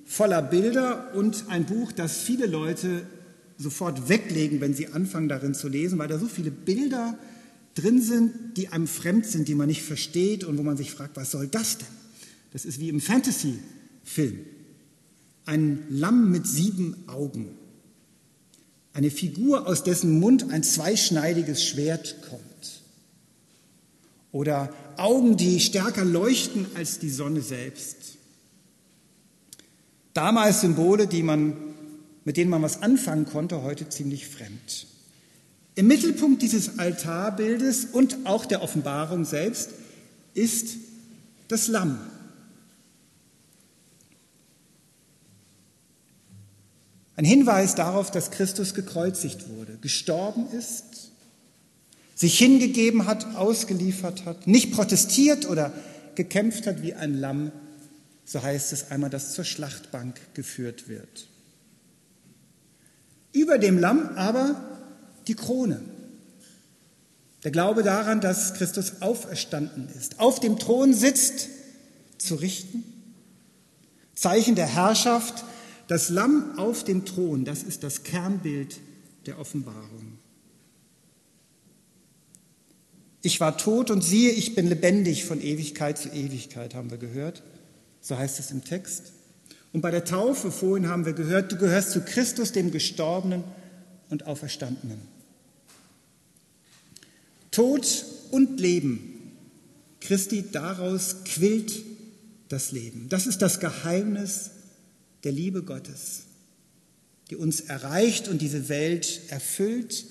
voller 0.06 0.42
Bilder 0.42 1.14
und 1.16 1.46
ein 1.48 1.66
Buch, 1.66 1.92
das 1.92 2.18
viele 2.18 2.48
Leute 2.48 3.04
sofort 3.58 4.10
weglegen, 4.10 4.62
wenn 4.62 4.74
sie 4.74 4.88
anfangen 4.88 5.30
darin 5.30 5.54
zu 5.54 5.68
lesen, 5.70 5.98
weil 6.00 6.08
da 6.08 6.20
so 6.20 6.28
viele 6.28 6.52
Bilder 6.52 7.18
drin 7.76 8.02
sind, 8.02 8.58
die 8.58 8.68
einem 8.68 8.88
fremd 8.88 9.26
sind, 9.26 9.48
die 9.48 9.56
man 9.56 9.68
nicht 9.68 9.84
versteht 9.84 10.44
und 10.44 10.58
wo 10.58 10.64
man 10.64 10.78
sich 10.78 10.92
fragt, 10.92 11.16
was 11.16 11.32
soll 11.32 11.48
das 11.48 11.78
denn? 11.78 11.88
Das 12.52 12.66
ist 12.66 12.80
wie 12.80 12.90
im 12.90 13.00
Fantasy-Film. 13.00 14.40
Ein 15.48 15.86
Lamm 15.90 16.30
mit 16.30 16.46
sieben 16.46 17.08
Augen. 17.08 17.48
Eine 18.92 19.10
Figur, 19.10 19.66
aus 19.66 19.84
dessen 19.84 20.20
Mund 20.20 20.52
ein 20.52 20.62
zweischneidiges 20.62 21.64
Schwert 21.64 22.18
kommt. 22.30 22.82
Oder 24.34 24.74
Augen, 24.98 25.38
die 25.38 25.62
stärker 25.62 26.04
leuchten 26.04 26.66
als 26.76 27.00
die 27.00 27.10
Sonne 27.10 27.42
selbst. 27.42 28.18
Damals 30.14 30.62
Symbole, 30.62 31.08
die 31.08 31.24
man, 31.24 31.56
mit 32.26 32.36
denen 32.36 32.52
man 32.52 32.62
was 32.62 32.82
anfangen 32.82 33.26
konnte, 33.26 33.64
heute 33.64 33.88
ziemlich 33.88 34.28
fremd. 34.28 34.88
Im 35.76 35.88
Mittelpunkt 35.88 36.42
dieses 36.42 36.78
Altarbildes 36.78 37.86
und 37.86 38.18
auch 38.26 38.46
der 38.46 38.64
Offenbarung 38.64 39.24
selbst 39.24 39.70
ist 40.34 40.76
das 41.48 41.70
Lamm. 41.70 42.00
Ein 47.18 47.26
Hinweis 47.26 47.74
darauf, 47.74 48.12
dass 48.12 48.30
Christus 48.30 48.76
gekreuzigt 48.76 49.50
wurde, 49.50 49.78
gestorben 49.82 50.48
ist, 50.52 51.12
sich 52.14 52.38
hingegeben 52.38 53.08
hat, 53.08 53.36
ausgeliefert 53.36 54.26
hat, 54.26 54.46
nicht 54.46 54.72
protestiert 54.72 55.50
oder 55.50 55.74
gekämpft 56.14 56.68
hat 56.68 56.84
wie 56.84 56.94
ein 56.94 57.16
Lamm, 57.16 57.52
so 58.24 58.42
heißt 58.42 58.72
es 58.72 58.92
einmal, 58.92 59.10
das 59.10 59.34
zur 59.34 59.46
Schlachtbank 59.46 60.20
geführt 60.36 60.90
wird. 60.90 61.28
Über 63.34 63.58
dem 63.58 63.80
Lamm 63.80 64.10
aber 64.16 64.64
die 65.28 65.36
Krone. 65.36 65.82
Der 67.44 67.52
Glaube 67.52 67.82
daran, 67.82 68.22
dass 68.22 68.54
Christus 68.54 69.02
auferstanden 69.02 69.90
ist, 69.98 70.20
auf 70.20 70.40
dem 70.40 70.60
Thron 70.60 70.94
sitzt, 70.94 71.50
zu 72.20 72.36
richten. 72.36 72.84
Zeichen 74.14 74.56
der 74.56 74.68
Herrschaft, 74.68 75.46
das 75.88 76.10
Lamm 76.10 76.58
auf 76.58 76.84
dem 76.84 77.06
Thron, 77.06 77.46
das 77.46 77.64
ist 77.64 77.84
das 77.84 78.04
Kernbild 78.04 78.80
der 79.26 79.40
Offenbarung. 79.40 80.20
Ich 83.22 83.40
war 83.40 83.58
tot 83.58 83.90
und 83.92 84.04
siehe, 84.04 84.32
ich 84.32 84.56
bin 84.56 84.68
lebendig 84.68 85.26
von 85.26 85.42
Ewigkeit 85.42 85.98
zu 85.98 86.10
Ewigkeit, 86.10 86.76
haben 86.76 86.92
wir 86.92 86.98
gehört. 86.98 87.44
So 88.00 88.18
heißt 88.18 88.40
es 88.40 88.52
im 88.52 88.64
Text. 88.64 89.12
Und 89.74 89.82
bei 89.82 89.92
der 89.92 90.06
Taufe 90.06 90.52
vorhin 90.52 90.88
haben 90.88 91.06
wir 91.06 91.14
gehört, 91.14 91.52
du 91.52 91.58
gehörst 91.58 91.92
zu 91.92 92.02
Christus, 92.02 92.52
dem 92.52 92.72
Gestorbenen 92.72 93.44
und 94.10 94.28
Auferstandenen. 94.28 95.02
Tod 97.52 98.06
und 98.32 98.60
Leben, 98.60 99.34
Christi, 100.00 100.46
daraus 100.52 101.18
quillt 101.26 101.84
das 102.50 102.72
Leben. 102.72 103.08
Das 103.10 103.28
ist 103.28 103.42
das 103.42 103.60
Geheimnis 103.60 104.52
der 105.28 105.34
Liebe 105.34 105.62
Gottes, 105.62 106.22
die 107.30 107.36
uns 107.36 107.60
erreicht 107.60 108.30
und 108.30 108.42
diese 108.42 108.70
Welt 108.70 109.24
erfüllt, 109.28 110.06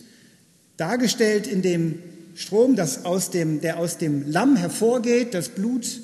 dargestellt 0.77 1.47
in 1.47 1.63
dem 1.63 2.03
Strom, 2.35 2.77
das 2.77 3.07
aus 3.07 3.31
dem, 3.31 3.63
der 3.63 3.79
aus 3.79 3.97
dem 3.97 4.31
Lamm 4.31 4.57
hervorgeht, 4.57 5.33
das 5.33 5.49
Blut 5.49 6.03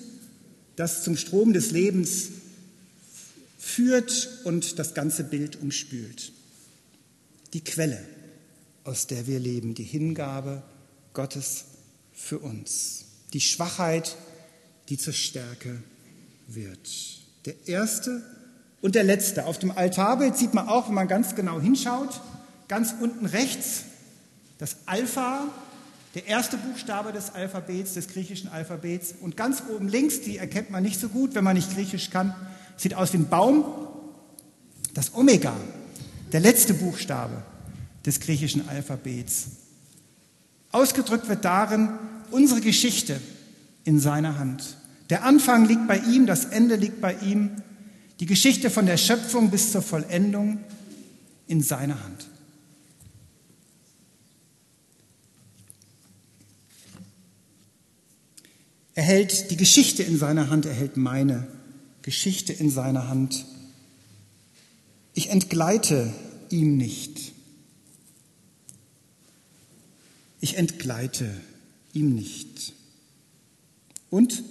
das 0.77 1.05
zum 1.05 1.19
Strom 1.19 1.53
des 1.53 1.73
Lebens 1.73 2.29
führt 3.59 4.31
und 4.45 4.79
das 4.79 4.95
ganze 4.95 5.25
Bild 5.25 5.61
umspült. 5.61 6.33
Die 7.53 7.63
Quelle, 7.63 8.03
aus 8.85 9.09
der 9.09 9.27
wir 9.27 9.41
leben, 9.41 9.75
die 9.75 9.85
Hingabe 9.85 10.63
Gottes 11.13 11.65
für 12.15 12.39
uns, 12.39 13.05
die 13.35 13.43
Schwachheit, 13.43 14.17
die 14.89 14.97
zur 14.97 15.13
Stärke 15.13 15.83
wird. 16.49 16.89
Der 17.45 17.69
erste 17.69 18.23
und 18.83 18.95
der 18.95 19.05
letzte. 19.05 19.47
Auf 19.47 19.59
dem 19.59 19.71
Altarbild 19.71 20.37
sieht 20.37 20.53
man 20.53 20.69
auch, 20.69 20.89
wenn 20.89 20.95
man 20.95 21.09
ganz 21.09 21.35
genau 21.35 21.61
hinschaut, 21.61 22.21
ganz 22.69 22.95
unten 23.01 23.25
rechts 23.25 23.85
das 24.59 24.77
Alpha, 24.87 25.45
der 26.15 26.27
erste 26.27 26.57
Buchstabe 26.57 27.13
des 27.13 27.35
Alphabets, 27.35 27.95
des 27.95 28.09
griechischen 28.09 28.51
Alphabets. 28.51 29.15
Und 29.21 29.37
ganz 29.37 29.63
oben 29.75 29.89
links, 29.89 30.21
die 30.21 30.37
erkennt 30.37 30.71
man 30.71 30.83
nicht 30.83 31.01
so 31.01 31.09
gut, 31.09 31.35
wenn 31.35 31.43
man 31.43 31.57
nicht 31.57 31.75
Griechisch 31.75 32.11
kann, 32.11 32.35
sieht 32.77 32.95
aus 32.95 33.13
wie 33.13 33.19
ein 33.19 33.29
Baum, 33.29 33.65
das 34.95 35.15
Omega, 35.15 35.55
der 36.33 36.41
letzte 36.41 36.75
Buchstabe 36.75 37.43
des 38.05 38.21
griechischen 38.21 38.69
Alphabets. 38.69 39.47
Ausgedrückt 40.71 41.29
wird 41.29 41.45
darin 41.45 41.91
unsere 42.31 42.61
Geschichte 42.61 43.21
in 43.85 43.99
seiner 43.99 44.39
Hand. 44.39 44.77
Der 45.11 45.25
Anfang 45.25 45.65
liegt 45.67 45.89
bei 45.89 45.99
ihm, 45.99 46.27
das 46.27 46.47
Ende 46.47 46.77
liegt 46.77 47.01
bei 47.01 47.15
ihm, 47.15 47.51
die 48.23 48.27
Geschichte 48.27 48.71
von 48.71 48.87
der 48.87 48.99
Schöpfung 48.99 49.51
bis 49.51 49.73
zur 49.73 49.83
Vollendung 49.83 50.61
in 51.49 51.61
seiner 51.61 52.05
Hand. 52.05 52.29
Er 58.95 59.03
hält 59.03 59.51
die 59.51 59.57
Geschichte 59.57 60.05
in 60.05 60.17
seiner 60.17 60.51
Hand, 60.51 60.67
er 60.67 60.73
hält 60.73 60.97
meine 60.97 61.49
Geschichte 62.03 62.53
in 62.53 62.71
seiner 62.71 63.09
Hand. 63.09 63.45
Ich 65.15 65.31
entgleite 65.31 66.15
ihm 66.49 66.77
nicht. 66.77 67.33
Ich 70.41 70.59
entgleite 70.59 71.41
ihm 71.93 72.15
nicht. 72.15 72.73
Und 74.11 74.45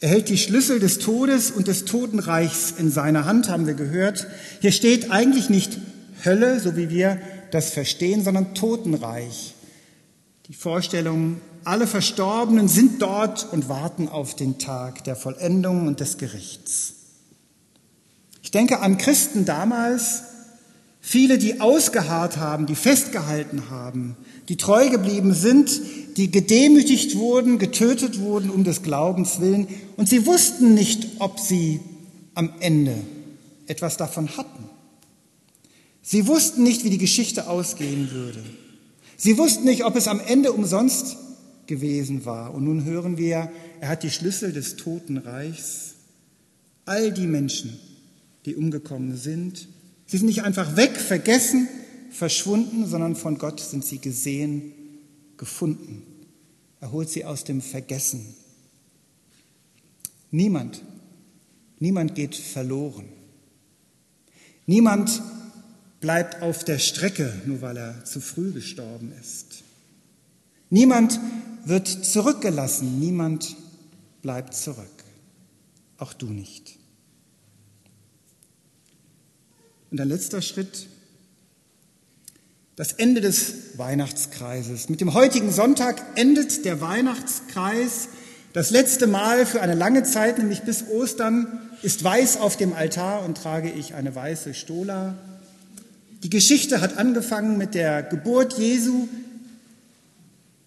er 0.00 0.08
hält 0.08 0.30
die 0.30 0.38
Schlüssel 0.38 0.80
des 0.80 0.98
Todes 0.98 1.50
und 1.50 1.68
des 1.68 1.84
Totenreichs 1.84 2.72
in 2.76 2.90
seiner 2.90 3.26
Hand, 3.26 3.50
haben 3.50 3.66
wir 3.66 3.74
gehört. 3.74 4.26
Hier 4.60 4.72
steht 4.72 5.10
eigentlich 5.10 5.50
nicht 5.50 5.78
Hölle, 6.24 6.58
so 6.58 6.76
wie 6.76 6.88
wir 6.88 7.18
das 7.50 7.70
verstehen, 7.70 8.24
sondern 8.24 8.54
Totenreich. 8.54 9.54
Die 10.46 10.54
Vorstellung 10.54 11.40
alle 11.64 11.86
Verstorbenen 11.86 12.68
sind 12.68 13.02
dort 13.02 13.52
und 13.52 13.68
warten 13.68 14.08
auf 14.08 14.34
den 14.34 14.58
Tag 14.58 15.04
der 15.04 15.16
Vollendung 15.16 15.86
und 15.86 16.00
des 16.00 16.16
Gerichts. 16.16 16.94
Ich 18.42 18.50
denke 18.50 18.80
an 18.80 18.96
Christen 18.96 19.44
damals, 19.44 20.22
viele, 21.00 21.38
die 21.38 21.60
ausgeharrt 21.60 22.36
haben, 22.36 22.66
die 22.66 22.74
festgehalten 22.74 23.70
haben, 23.70 24.16
die 24.48 24.56
treu 24.56 24.88
geblieben 24.90 25.34
sind, 25.34 25.70
die 26.16 26.30
gedemütigt 26.30 27.16
wurden, 27.16 27.58
getötet 27.58 28.20
wurden 28.20 28.50
um 28.50 28.64
des 28.64 28.82
Glaubens 28.82 29.40
willen, 29.40 29.68
und 29.96 30.08
sie 30.08 30.26
wussten 30.26 30.74
nicht, 30.74 31.20
ob 31.20 31.38
sie 31.38 31.80
am 32.34 32.52
Ende 32.60 32.94
etwas 33.66 33.96
davon 33.96 34.36
hatten. 34.36 34.64
Sie 36.02 36.26
wussten 36.26 36.62
nicht, 36.62 36.84
wie 36.84 36.90
die 36.90 36.98
Geschichte 36.98 37.48
ausgehen 37.48 38.10
würde. 38.10 38.42
Sie 39.16 39.36
wussten 39.38 39.64
nicht, 39.64 39.84
ob 39.84 39.96
es 39.96 40.08
am 40.08 40.20
Ende 40.20 40.52
umsonst 40.52 41.16
gewesen 41.66 42.24
war. 42.24 42.54
Und 42.54 42.64
nun 42.64 42.84
hören 42.84 43.16
wir, 43.18 43.50
er 43.80 43.88
hat 43.88 44.02
die 44.02 44.10
Schlüssel 44.10 44.52
des 44.52 44.76
Totenreichs. 44.76 45.94
All 46.86 47.12
die 47.12 47.26
Menschen, 47.26 47.78
die 48.46 48.56
umgekommen 48.56 49.16
sind, 49.16 49.68
sie 50.10 50.18
sind 50.18 50.26
nicht 50.26 50.42
einfach 50.42 50.74
weg, 50.74 50.96
vergessen, 50.96 51.68
verschwunden, 52.10 52.84
sondern 52.86 53.14
von 53.14 53.38
Gott 53.38 53.60
sind 53.60 53.84
sie 53.84 54.00
gesehen, 54.00 54.72
gefunden. 55.36 56.02
Er 56.80 56.90
holt 56.90 57.08
sie 57.08 57.24
aus 57.24 57.44
dem 57.44 57.62
Vergessen. 57.62 58.34
Niemand, 60.32 60.82
niemand 61.78 62.16
geht 62.16 62.34
verloren. 62.34 63.06
Niemand 64.66 65.22
bleibt 66.00 66.42
auf 66.42 66.64
der 66.64 66.80
Strecke, 66.80 67.32
nur 67.46 67.60
weil 67.60 67.76
er 67.76 68.04
zu 68.04 68.20
früh 68.20 68.50
gestorben 68.52 69.12
ist. 69.20 69.62
Niemand 70.70 71.20
wird 71.64 71.86
zurückgelassen, 71.86 72.98
niemand 72.98 73.56
bleibt 74.22 74.54
zurück, 74.54 75.04
auch 75.98 76.14
du 76.14 76.26
nicht. 76.26 76.79
Und 79.90 80.00
ein 80.00 80.08
letzter 80.08 80.40
Schritt, 80.40 80.86
das 82.76 82.92
Ende 82.92 83.20
des 83.20 83.76
Weihnachtskreises. 83.76 84.88
Mit 84.88 85.00
dem 85.00 85.12
heutigen 85.12 85.52
Sonntag 85.52 86.02
endet 86.14 86.64
der 86.64 86.80
Weihnachtskreis. 86.80 88.08
Das 88.52 88.70
letzte 88.70 89.06
Mal 89.06 89.44
für 89.46 89.60
eine 89.60 89.74
lange 89.74 90.02
Zeit, 90.02 90.38
nämlich 90.38 90.62
bis 90.62 90.84
Ostern, 90.88 91.60
ist 91.82 92.02
weiß 92.02 92.38
auf 92.38 92.56
dem 92.56 92.72
Altar 92.72 93.24
und 93.24 93.36
trage 93.36 93.70
ich 93.70 93.94
eine 93.94 94.14
weiße 94.14 94.54
Stola. 94.54 95.18
Die 96.22 96.30
Geschichte 96.30 96.80
hat 96.80 96.96
angefangen 96.96 97.58
mit 97.58 97.74
der 97.74 98.02
Geburt 98.02 98.58
Jesu 98.58 99.08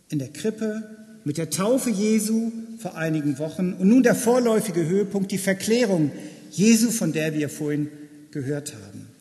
in 0.10 0.20
der 0.20 0.30
Krippe, 0.30 0.84
mit 1.24 1.38
der 1.38 1.50
Taufe 1.50 1.90
Jesu 1.90 2.52
vor 2.78 2.96
einigen 2.96 3.40
Wochen 3.40 3.74
und 3.74 3.88
nun 3.88 4.04
der 4.04 4.16
vorläufige 4.16 4.86
Höhepunkt, 4.86 5.32
die 5.32 5.38
Verklärung 5.38 6.12
Jesu, 6.52 6.92
von 6.92 7.14
der 7.14 7.34
wir 7.34 7.50
vorhin 7.50 7.90
gehört 8.32 8.74
haben. 8.74 9.13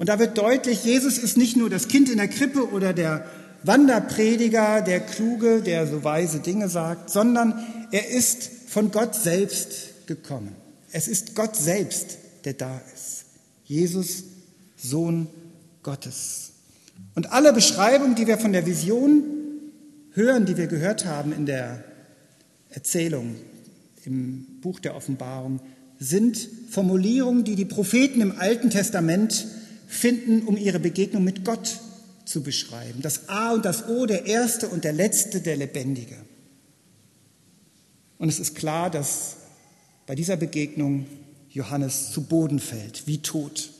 Und 0.00 0.08
da 0.08 0.18
wird 0.18 0.38
deutlich, 0.38 0.82
Jesus 0.82 1.18
ist 1.18 1.36
nicht 1.36 1.58
nur 1.58 1.68
das 1.68 1.86
Kind 1.86 2.08
in 2.08 2.16
der 2.16 2.28
Krippe 2.28 2.70
oder 2.70 2.94
der 2.94 3.26
Wanderprediger, 3.64 4.80
der 4.80 5.00
Kluge, 5.00 5.60
der 5.60 5.86
so 5.86 6.02
weise 6.02 6.40
Dinge 6.40 6.70
sagt, 6.70 7.10
sondern 7.10 7.62
er 7.92 8.08
ist 8.08 8.50
von 8.68 8.92
Gott 8.92 9.14
selbst 9.14 10.06
gekommen. 10.06 10.56
Es 10.90 11.06
ist 11.06 11.34
Gott 11.34 11.54
selbst, 11.54 12.16
der 12.46 12.54
da 12.54 12.80
ist. 12.94 13.26
Jesus, 13.64 14.24
Sohn 14.74 15.26
Gottes. 15.82 16.52
Und 17.14 17.32
alle 17.32 17.52
Beschreibungen, 17.52 18.14
die 18.14 18.26
wir 18.26 18.38
von 18.38 18.54
der 18.54 18.64
Vision 18.64 19.22
hören, 20.12 20.46
die 20.46 20.56
wir 20.56 20.66
gehört 20.66 21.04
haben 21.04 21.34
in 21.34 21.44
der 21.44 21.84
Erzählung 22.70 23.36
im 24.06 24.46
Buch 24.62 24.80
der 24.80 24.96
Offenbarung, 24.96 25.60
sind 25.98 26.48
Formulierungen, 26.70 27.44
die 27.44 27.54
die 27.54 27.66
Propheten 27.66 28.22
im 28.22 28.38
Alten 28.38 28.70
Testament 28.70 29.46
finden, 29.90 30.42
um 30.46 30.56
ihre 30.56 30.78
Begegnung 30.78 31.24
mit 31.24 31.44
Gott 31.44 31.80
zu 32.24 32.42
beschreiben. 32.42 33.02
Das 33.02 33.28
A 33.28 33.52
und 33.52 33.64
das 33.64 33.88
O, 33.88 34.06
der 34.06 34.24
Erste 34.24 34.68
und 34.68 34.84
der 34.84 34.92
Letzte, 34.92 35.40
der 35.40 35.56
Lebendige. 35.56 36.16
Und 38.18 38.28
es 38.28 38.38
ist 38.38 38.54
klar, 38.54 38.88
dass 38.88 39.36
bei 40.06 40.14
dieser 40.14 40.36
Begegnung 40.36 41.06
Johannes 41.50 42.12
zu 42.12 42.22
Boden 42.22 42.60
fällt, 42.60 43.08
wie 43.08 43.18
tot. 43.18 43.70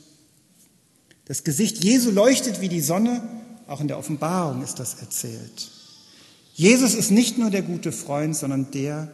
Das 1.25 1.45
Gesicht 1.45 1.81
Jesu 1.81 2.11
leuchtet 2.11 2.59
wie 2.59 2.67
die 2.67 2.81
Sonne, 2.81 3.23
auch 3.67 3.79
in 3.79 3.87
der 3.87 3.97
Offenbarung 3.97 4.63
ist 4.63 4.79
das 4.79 4.95
erzählt. 4.95 5.71
Jesus 6.53 6.93
ist 6.93 7.11
nicht 7.11 7.37
nur 7.37 7.51
der 7.51 7.61
gute 7.61 7.93
Freund, 7.93 8.35
sondern 8.35 8.69
der, 8.71 9.09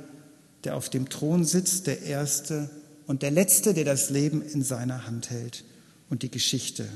der 0.64 0.76
auf 0.76 0.90
dem 0.90 1.10
Thron 1.10 1.46
sitzt, 1.46 1.86
der 1.86 2.02
Erste 2.02 2.72
und 3.06 3.22
der 3.22 3.30
Letzte, 3.30 3.76
der 3.76 3.86
das 3.86 4.10
Leben 4.10 4.42
in 4.42 4.64
seiner 4.64 5.06
Hand 5.06 5.30
hält 5.30 5.64
und 6.10 6.24
die 6.24 6.32
Geschichte, 6.32 6.88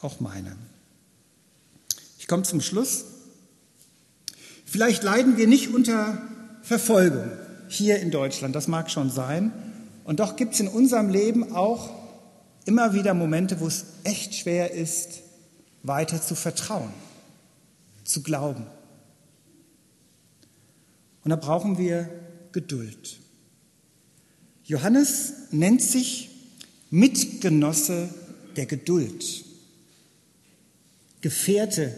auch 0.00 0.20
meine. 0.20 0.56
Ich 2.18 2.26
komme 2.26 2.42
zum 2.42 2.60
Schluss. 2.60 3.04
Vielleicht 4.64 5.02
leiden 5.02 5.36
wir 5.36 5.46
nicht 5.46 5.74
unter 5.74 6.22
Verfolgung 6.62 7.30
hier 7.68 8.00
in 8.00 8.10
Deutschland, 8.10 8.54
das 8.54 8.68
mag 8.68 8.90
schon 8.90 9.10
sein. 9.10 9.52
Und 10.04 10.20
doch 10.20 10.36
gibt 10.36 10.54
es 10.54 10.60
in 10.60 10.68
unserem 10.68 11.08
Leben 11.08 11.54
auch 11.54 11.90
immer 12.64 12.92
wieder 12.92 13.14
Momente, 13.14 13.60
wo 13.60 13.66
es 13.66 13.84
echt 14.04 14.34
schwer 14.34 14.72
ist, 14.72 15.20
weiter 15.82 16.20
zu 16.20 16.34
vertrauen, 16.34 16.92
zu 18.04 18.22
glauben. 18.22 18.66
Und 21.24 21.30
da 21.30 21.36
brauchen 21.36 21.78
wir 21.78 22.10
Geduld. 22.52 23.18
Johannes 24.64 25.32
nennt 25.50 25.82
sich 25.82 26.30
Mitgenosse 26.90 28.08
der 28.58 28.66
Geduld, 28.66 29.44
Gefährte 31.20 31.94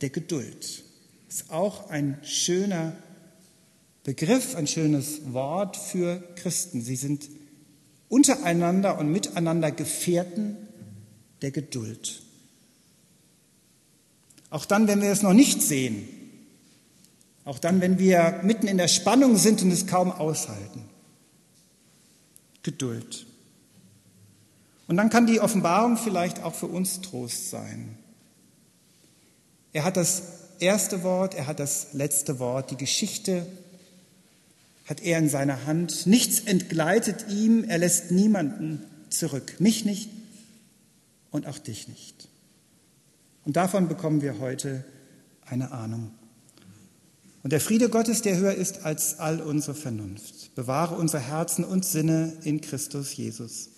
der 0.00 0.10
Geduld. 0.10 0.82
Ist 1.28 1.50
auch 1.50 1.90
ein 1.90 2.18
schöner 2.24 2.96
Begriff, 4.02 4.56
ein 4.56 4.66
schönes 4.66 5.32
Wort 5.32 5.76
für 5.76 6.20
Christen. 6.34 6.82
Sie 6.82 6.96
sind 6.96 7.28
untereinander 8.08 8.98
und 8.98 9.12
miteinander 9.12 9.70
Gefährten 9.70 10.56
der 11.40 11.52
Geduld. 11.52 12.20
Auch 14.50 14.64
dann, 14.64 14.88
wenn 14.88 15.00
wir 15.00 15.10
es 15.10 15.22
noch 15.22 15.34
nicht 15.34 15.62
sehen, 15.62 16.08
auch 17.44 17.60
dann, 17.60 17.80
wenn 17.80 18.00
wir 18.00 18.40
mitten 18.42 18.66
in 18.66 18.76
der 18.76 18.88
Spannung 18.88 19.36
sind 19.36 19.62
und 19.62 19.70
es 19.70 19.86
kaum 19.86 20.10
aushalten. 20.10 20.82
Geduld. 22.64 23.24
Und 24.92 24.98
dann 24.98 25.08
kann 25.08 25.26
die 25.26 25.40
Offenbarung 25.40 25.96
vielleicht 25.96 26.42
auch 26.42 26.54
für 26.54 26.66
uns 26.66 27.00
Trost 27.00 27.48
sein. 27.48 27.96
Er 29.72 29.84
hat 29.84 29.96
das 29.96 30.22
erste 30.58 31.02
Wort, 31.02 31.34
er 31.34 31.46
hat 31.46 31.60
das 31.60 31.94
letzte 31.94 32.38
Wort. 32.38 32.70
Die 32.70 32.76
Geschichte 32.76 33.46
hat 34.84 35.00
er 35.00 35.18
in 35.18 35.30
seiner 35.30 35.64
Hand. 35.64 36.06
Nichts 36.06 36.40
entgleitet 36.40 37.24
ihm, 37.30 37.64
er 37.64 37.78
lässt 37.78 38.10
niemanden 38.10 38.84
zurück. 39.08 39.54
Mich 39.60 39.86
nicht 39.86 40.10
und 41.30 41.46
auch 41.46 41.56
dich 41.56 41.88
nicht. 41.88 42.28
Und 43.46 43.56
davon 43.56 43.88
bekommen 43.88 44.20
wir 44.20 44.40
heute 44.40 44.84
eine 45.46 45.72
Ahnung. 45.72 46.10
Und 47.42 47.54
der 47.54 47.62
Friede 47.62 47.88
Gottes, 47.88 48.20
der 48.20 48.36
höher 48.36 48.56
ist 48.56 48.84
als 48.84 49.18
all 49.18 49.40
unsere 49.40 49.74
Vernunft, 49.74 50.54
bewahre 50.54 50.96
unsere 50.96 51.22
Herzen 51.22 51.64
und 51.64 51.86
Sinne 51.86 52.34
in 52.44 52.60
Christus 52.60 53.16
Jesus. 53.16 53.71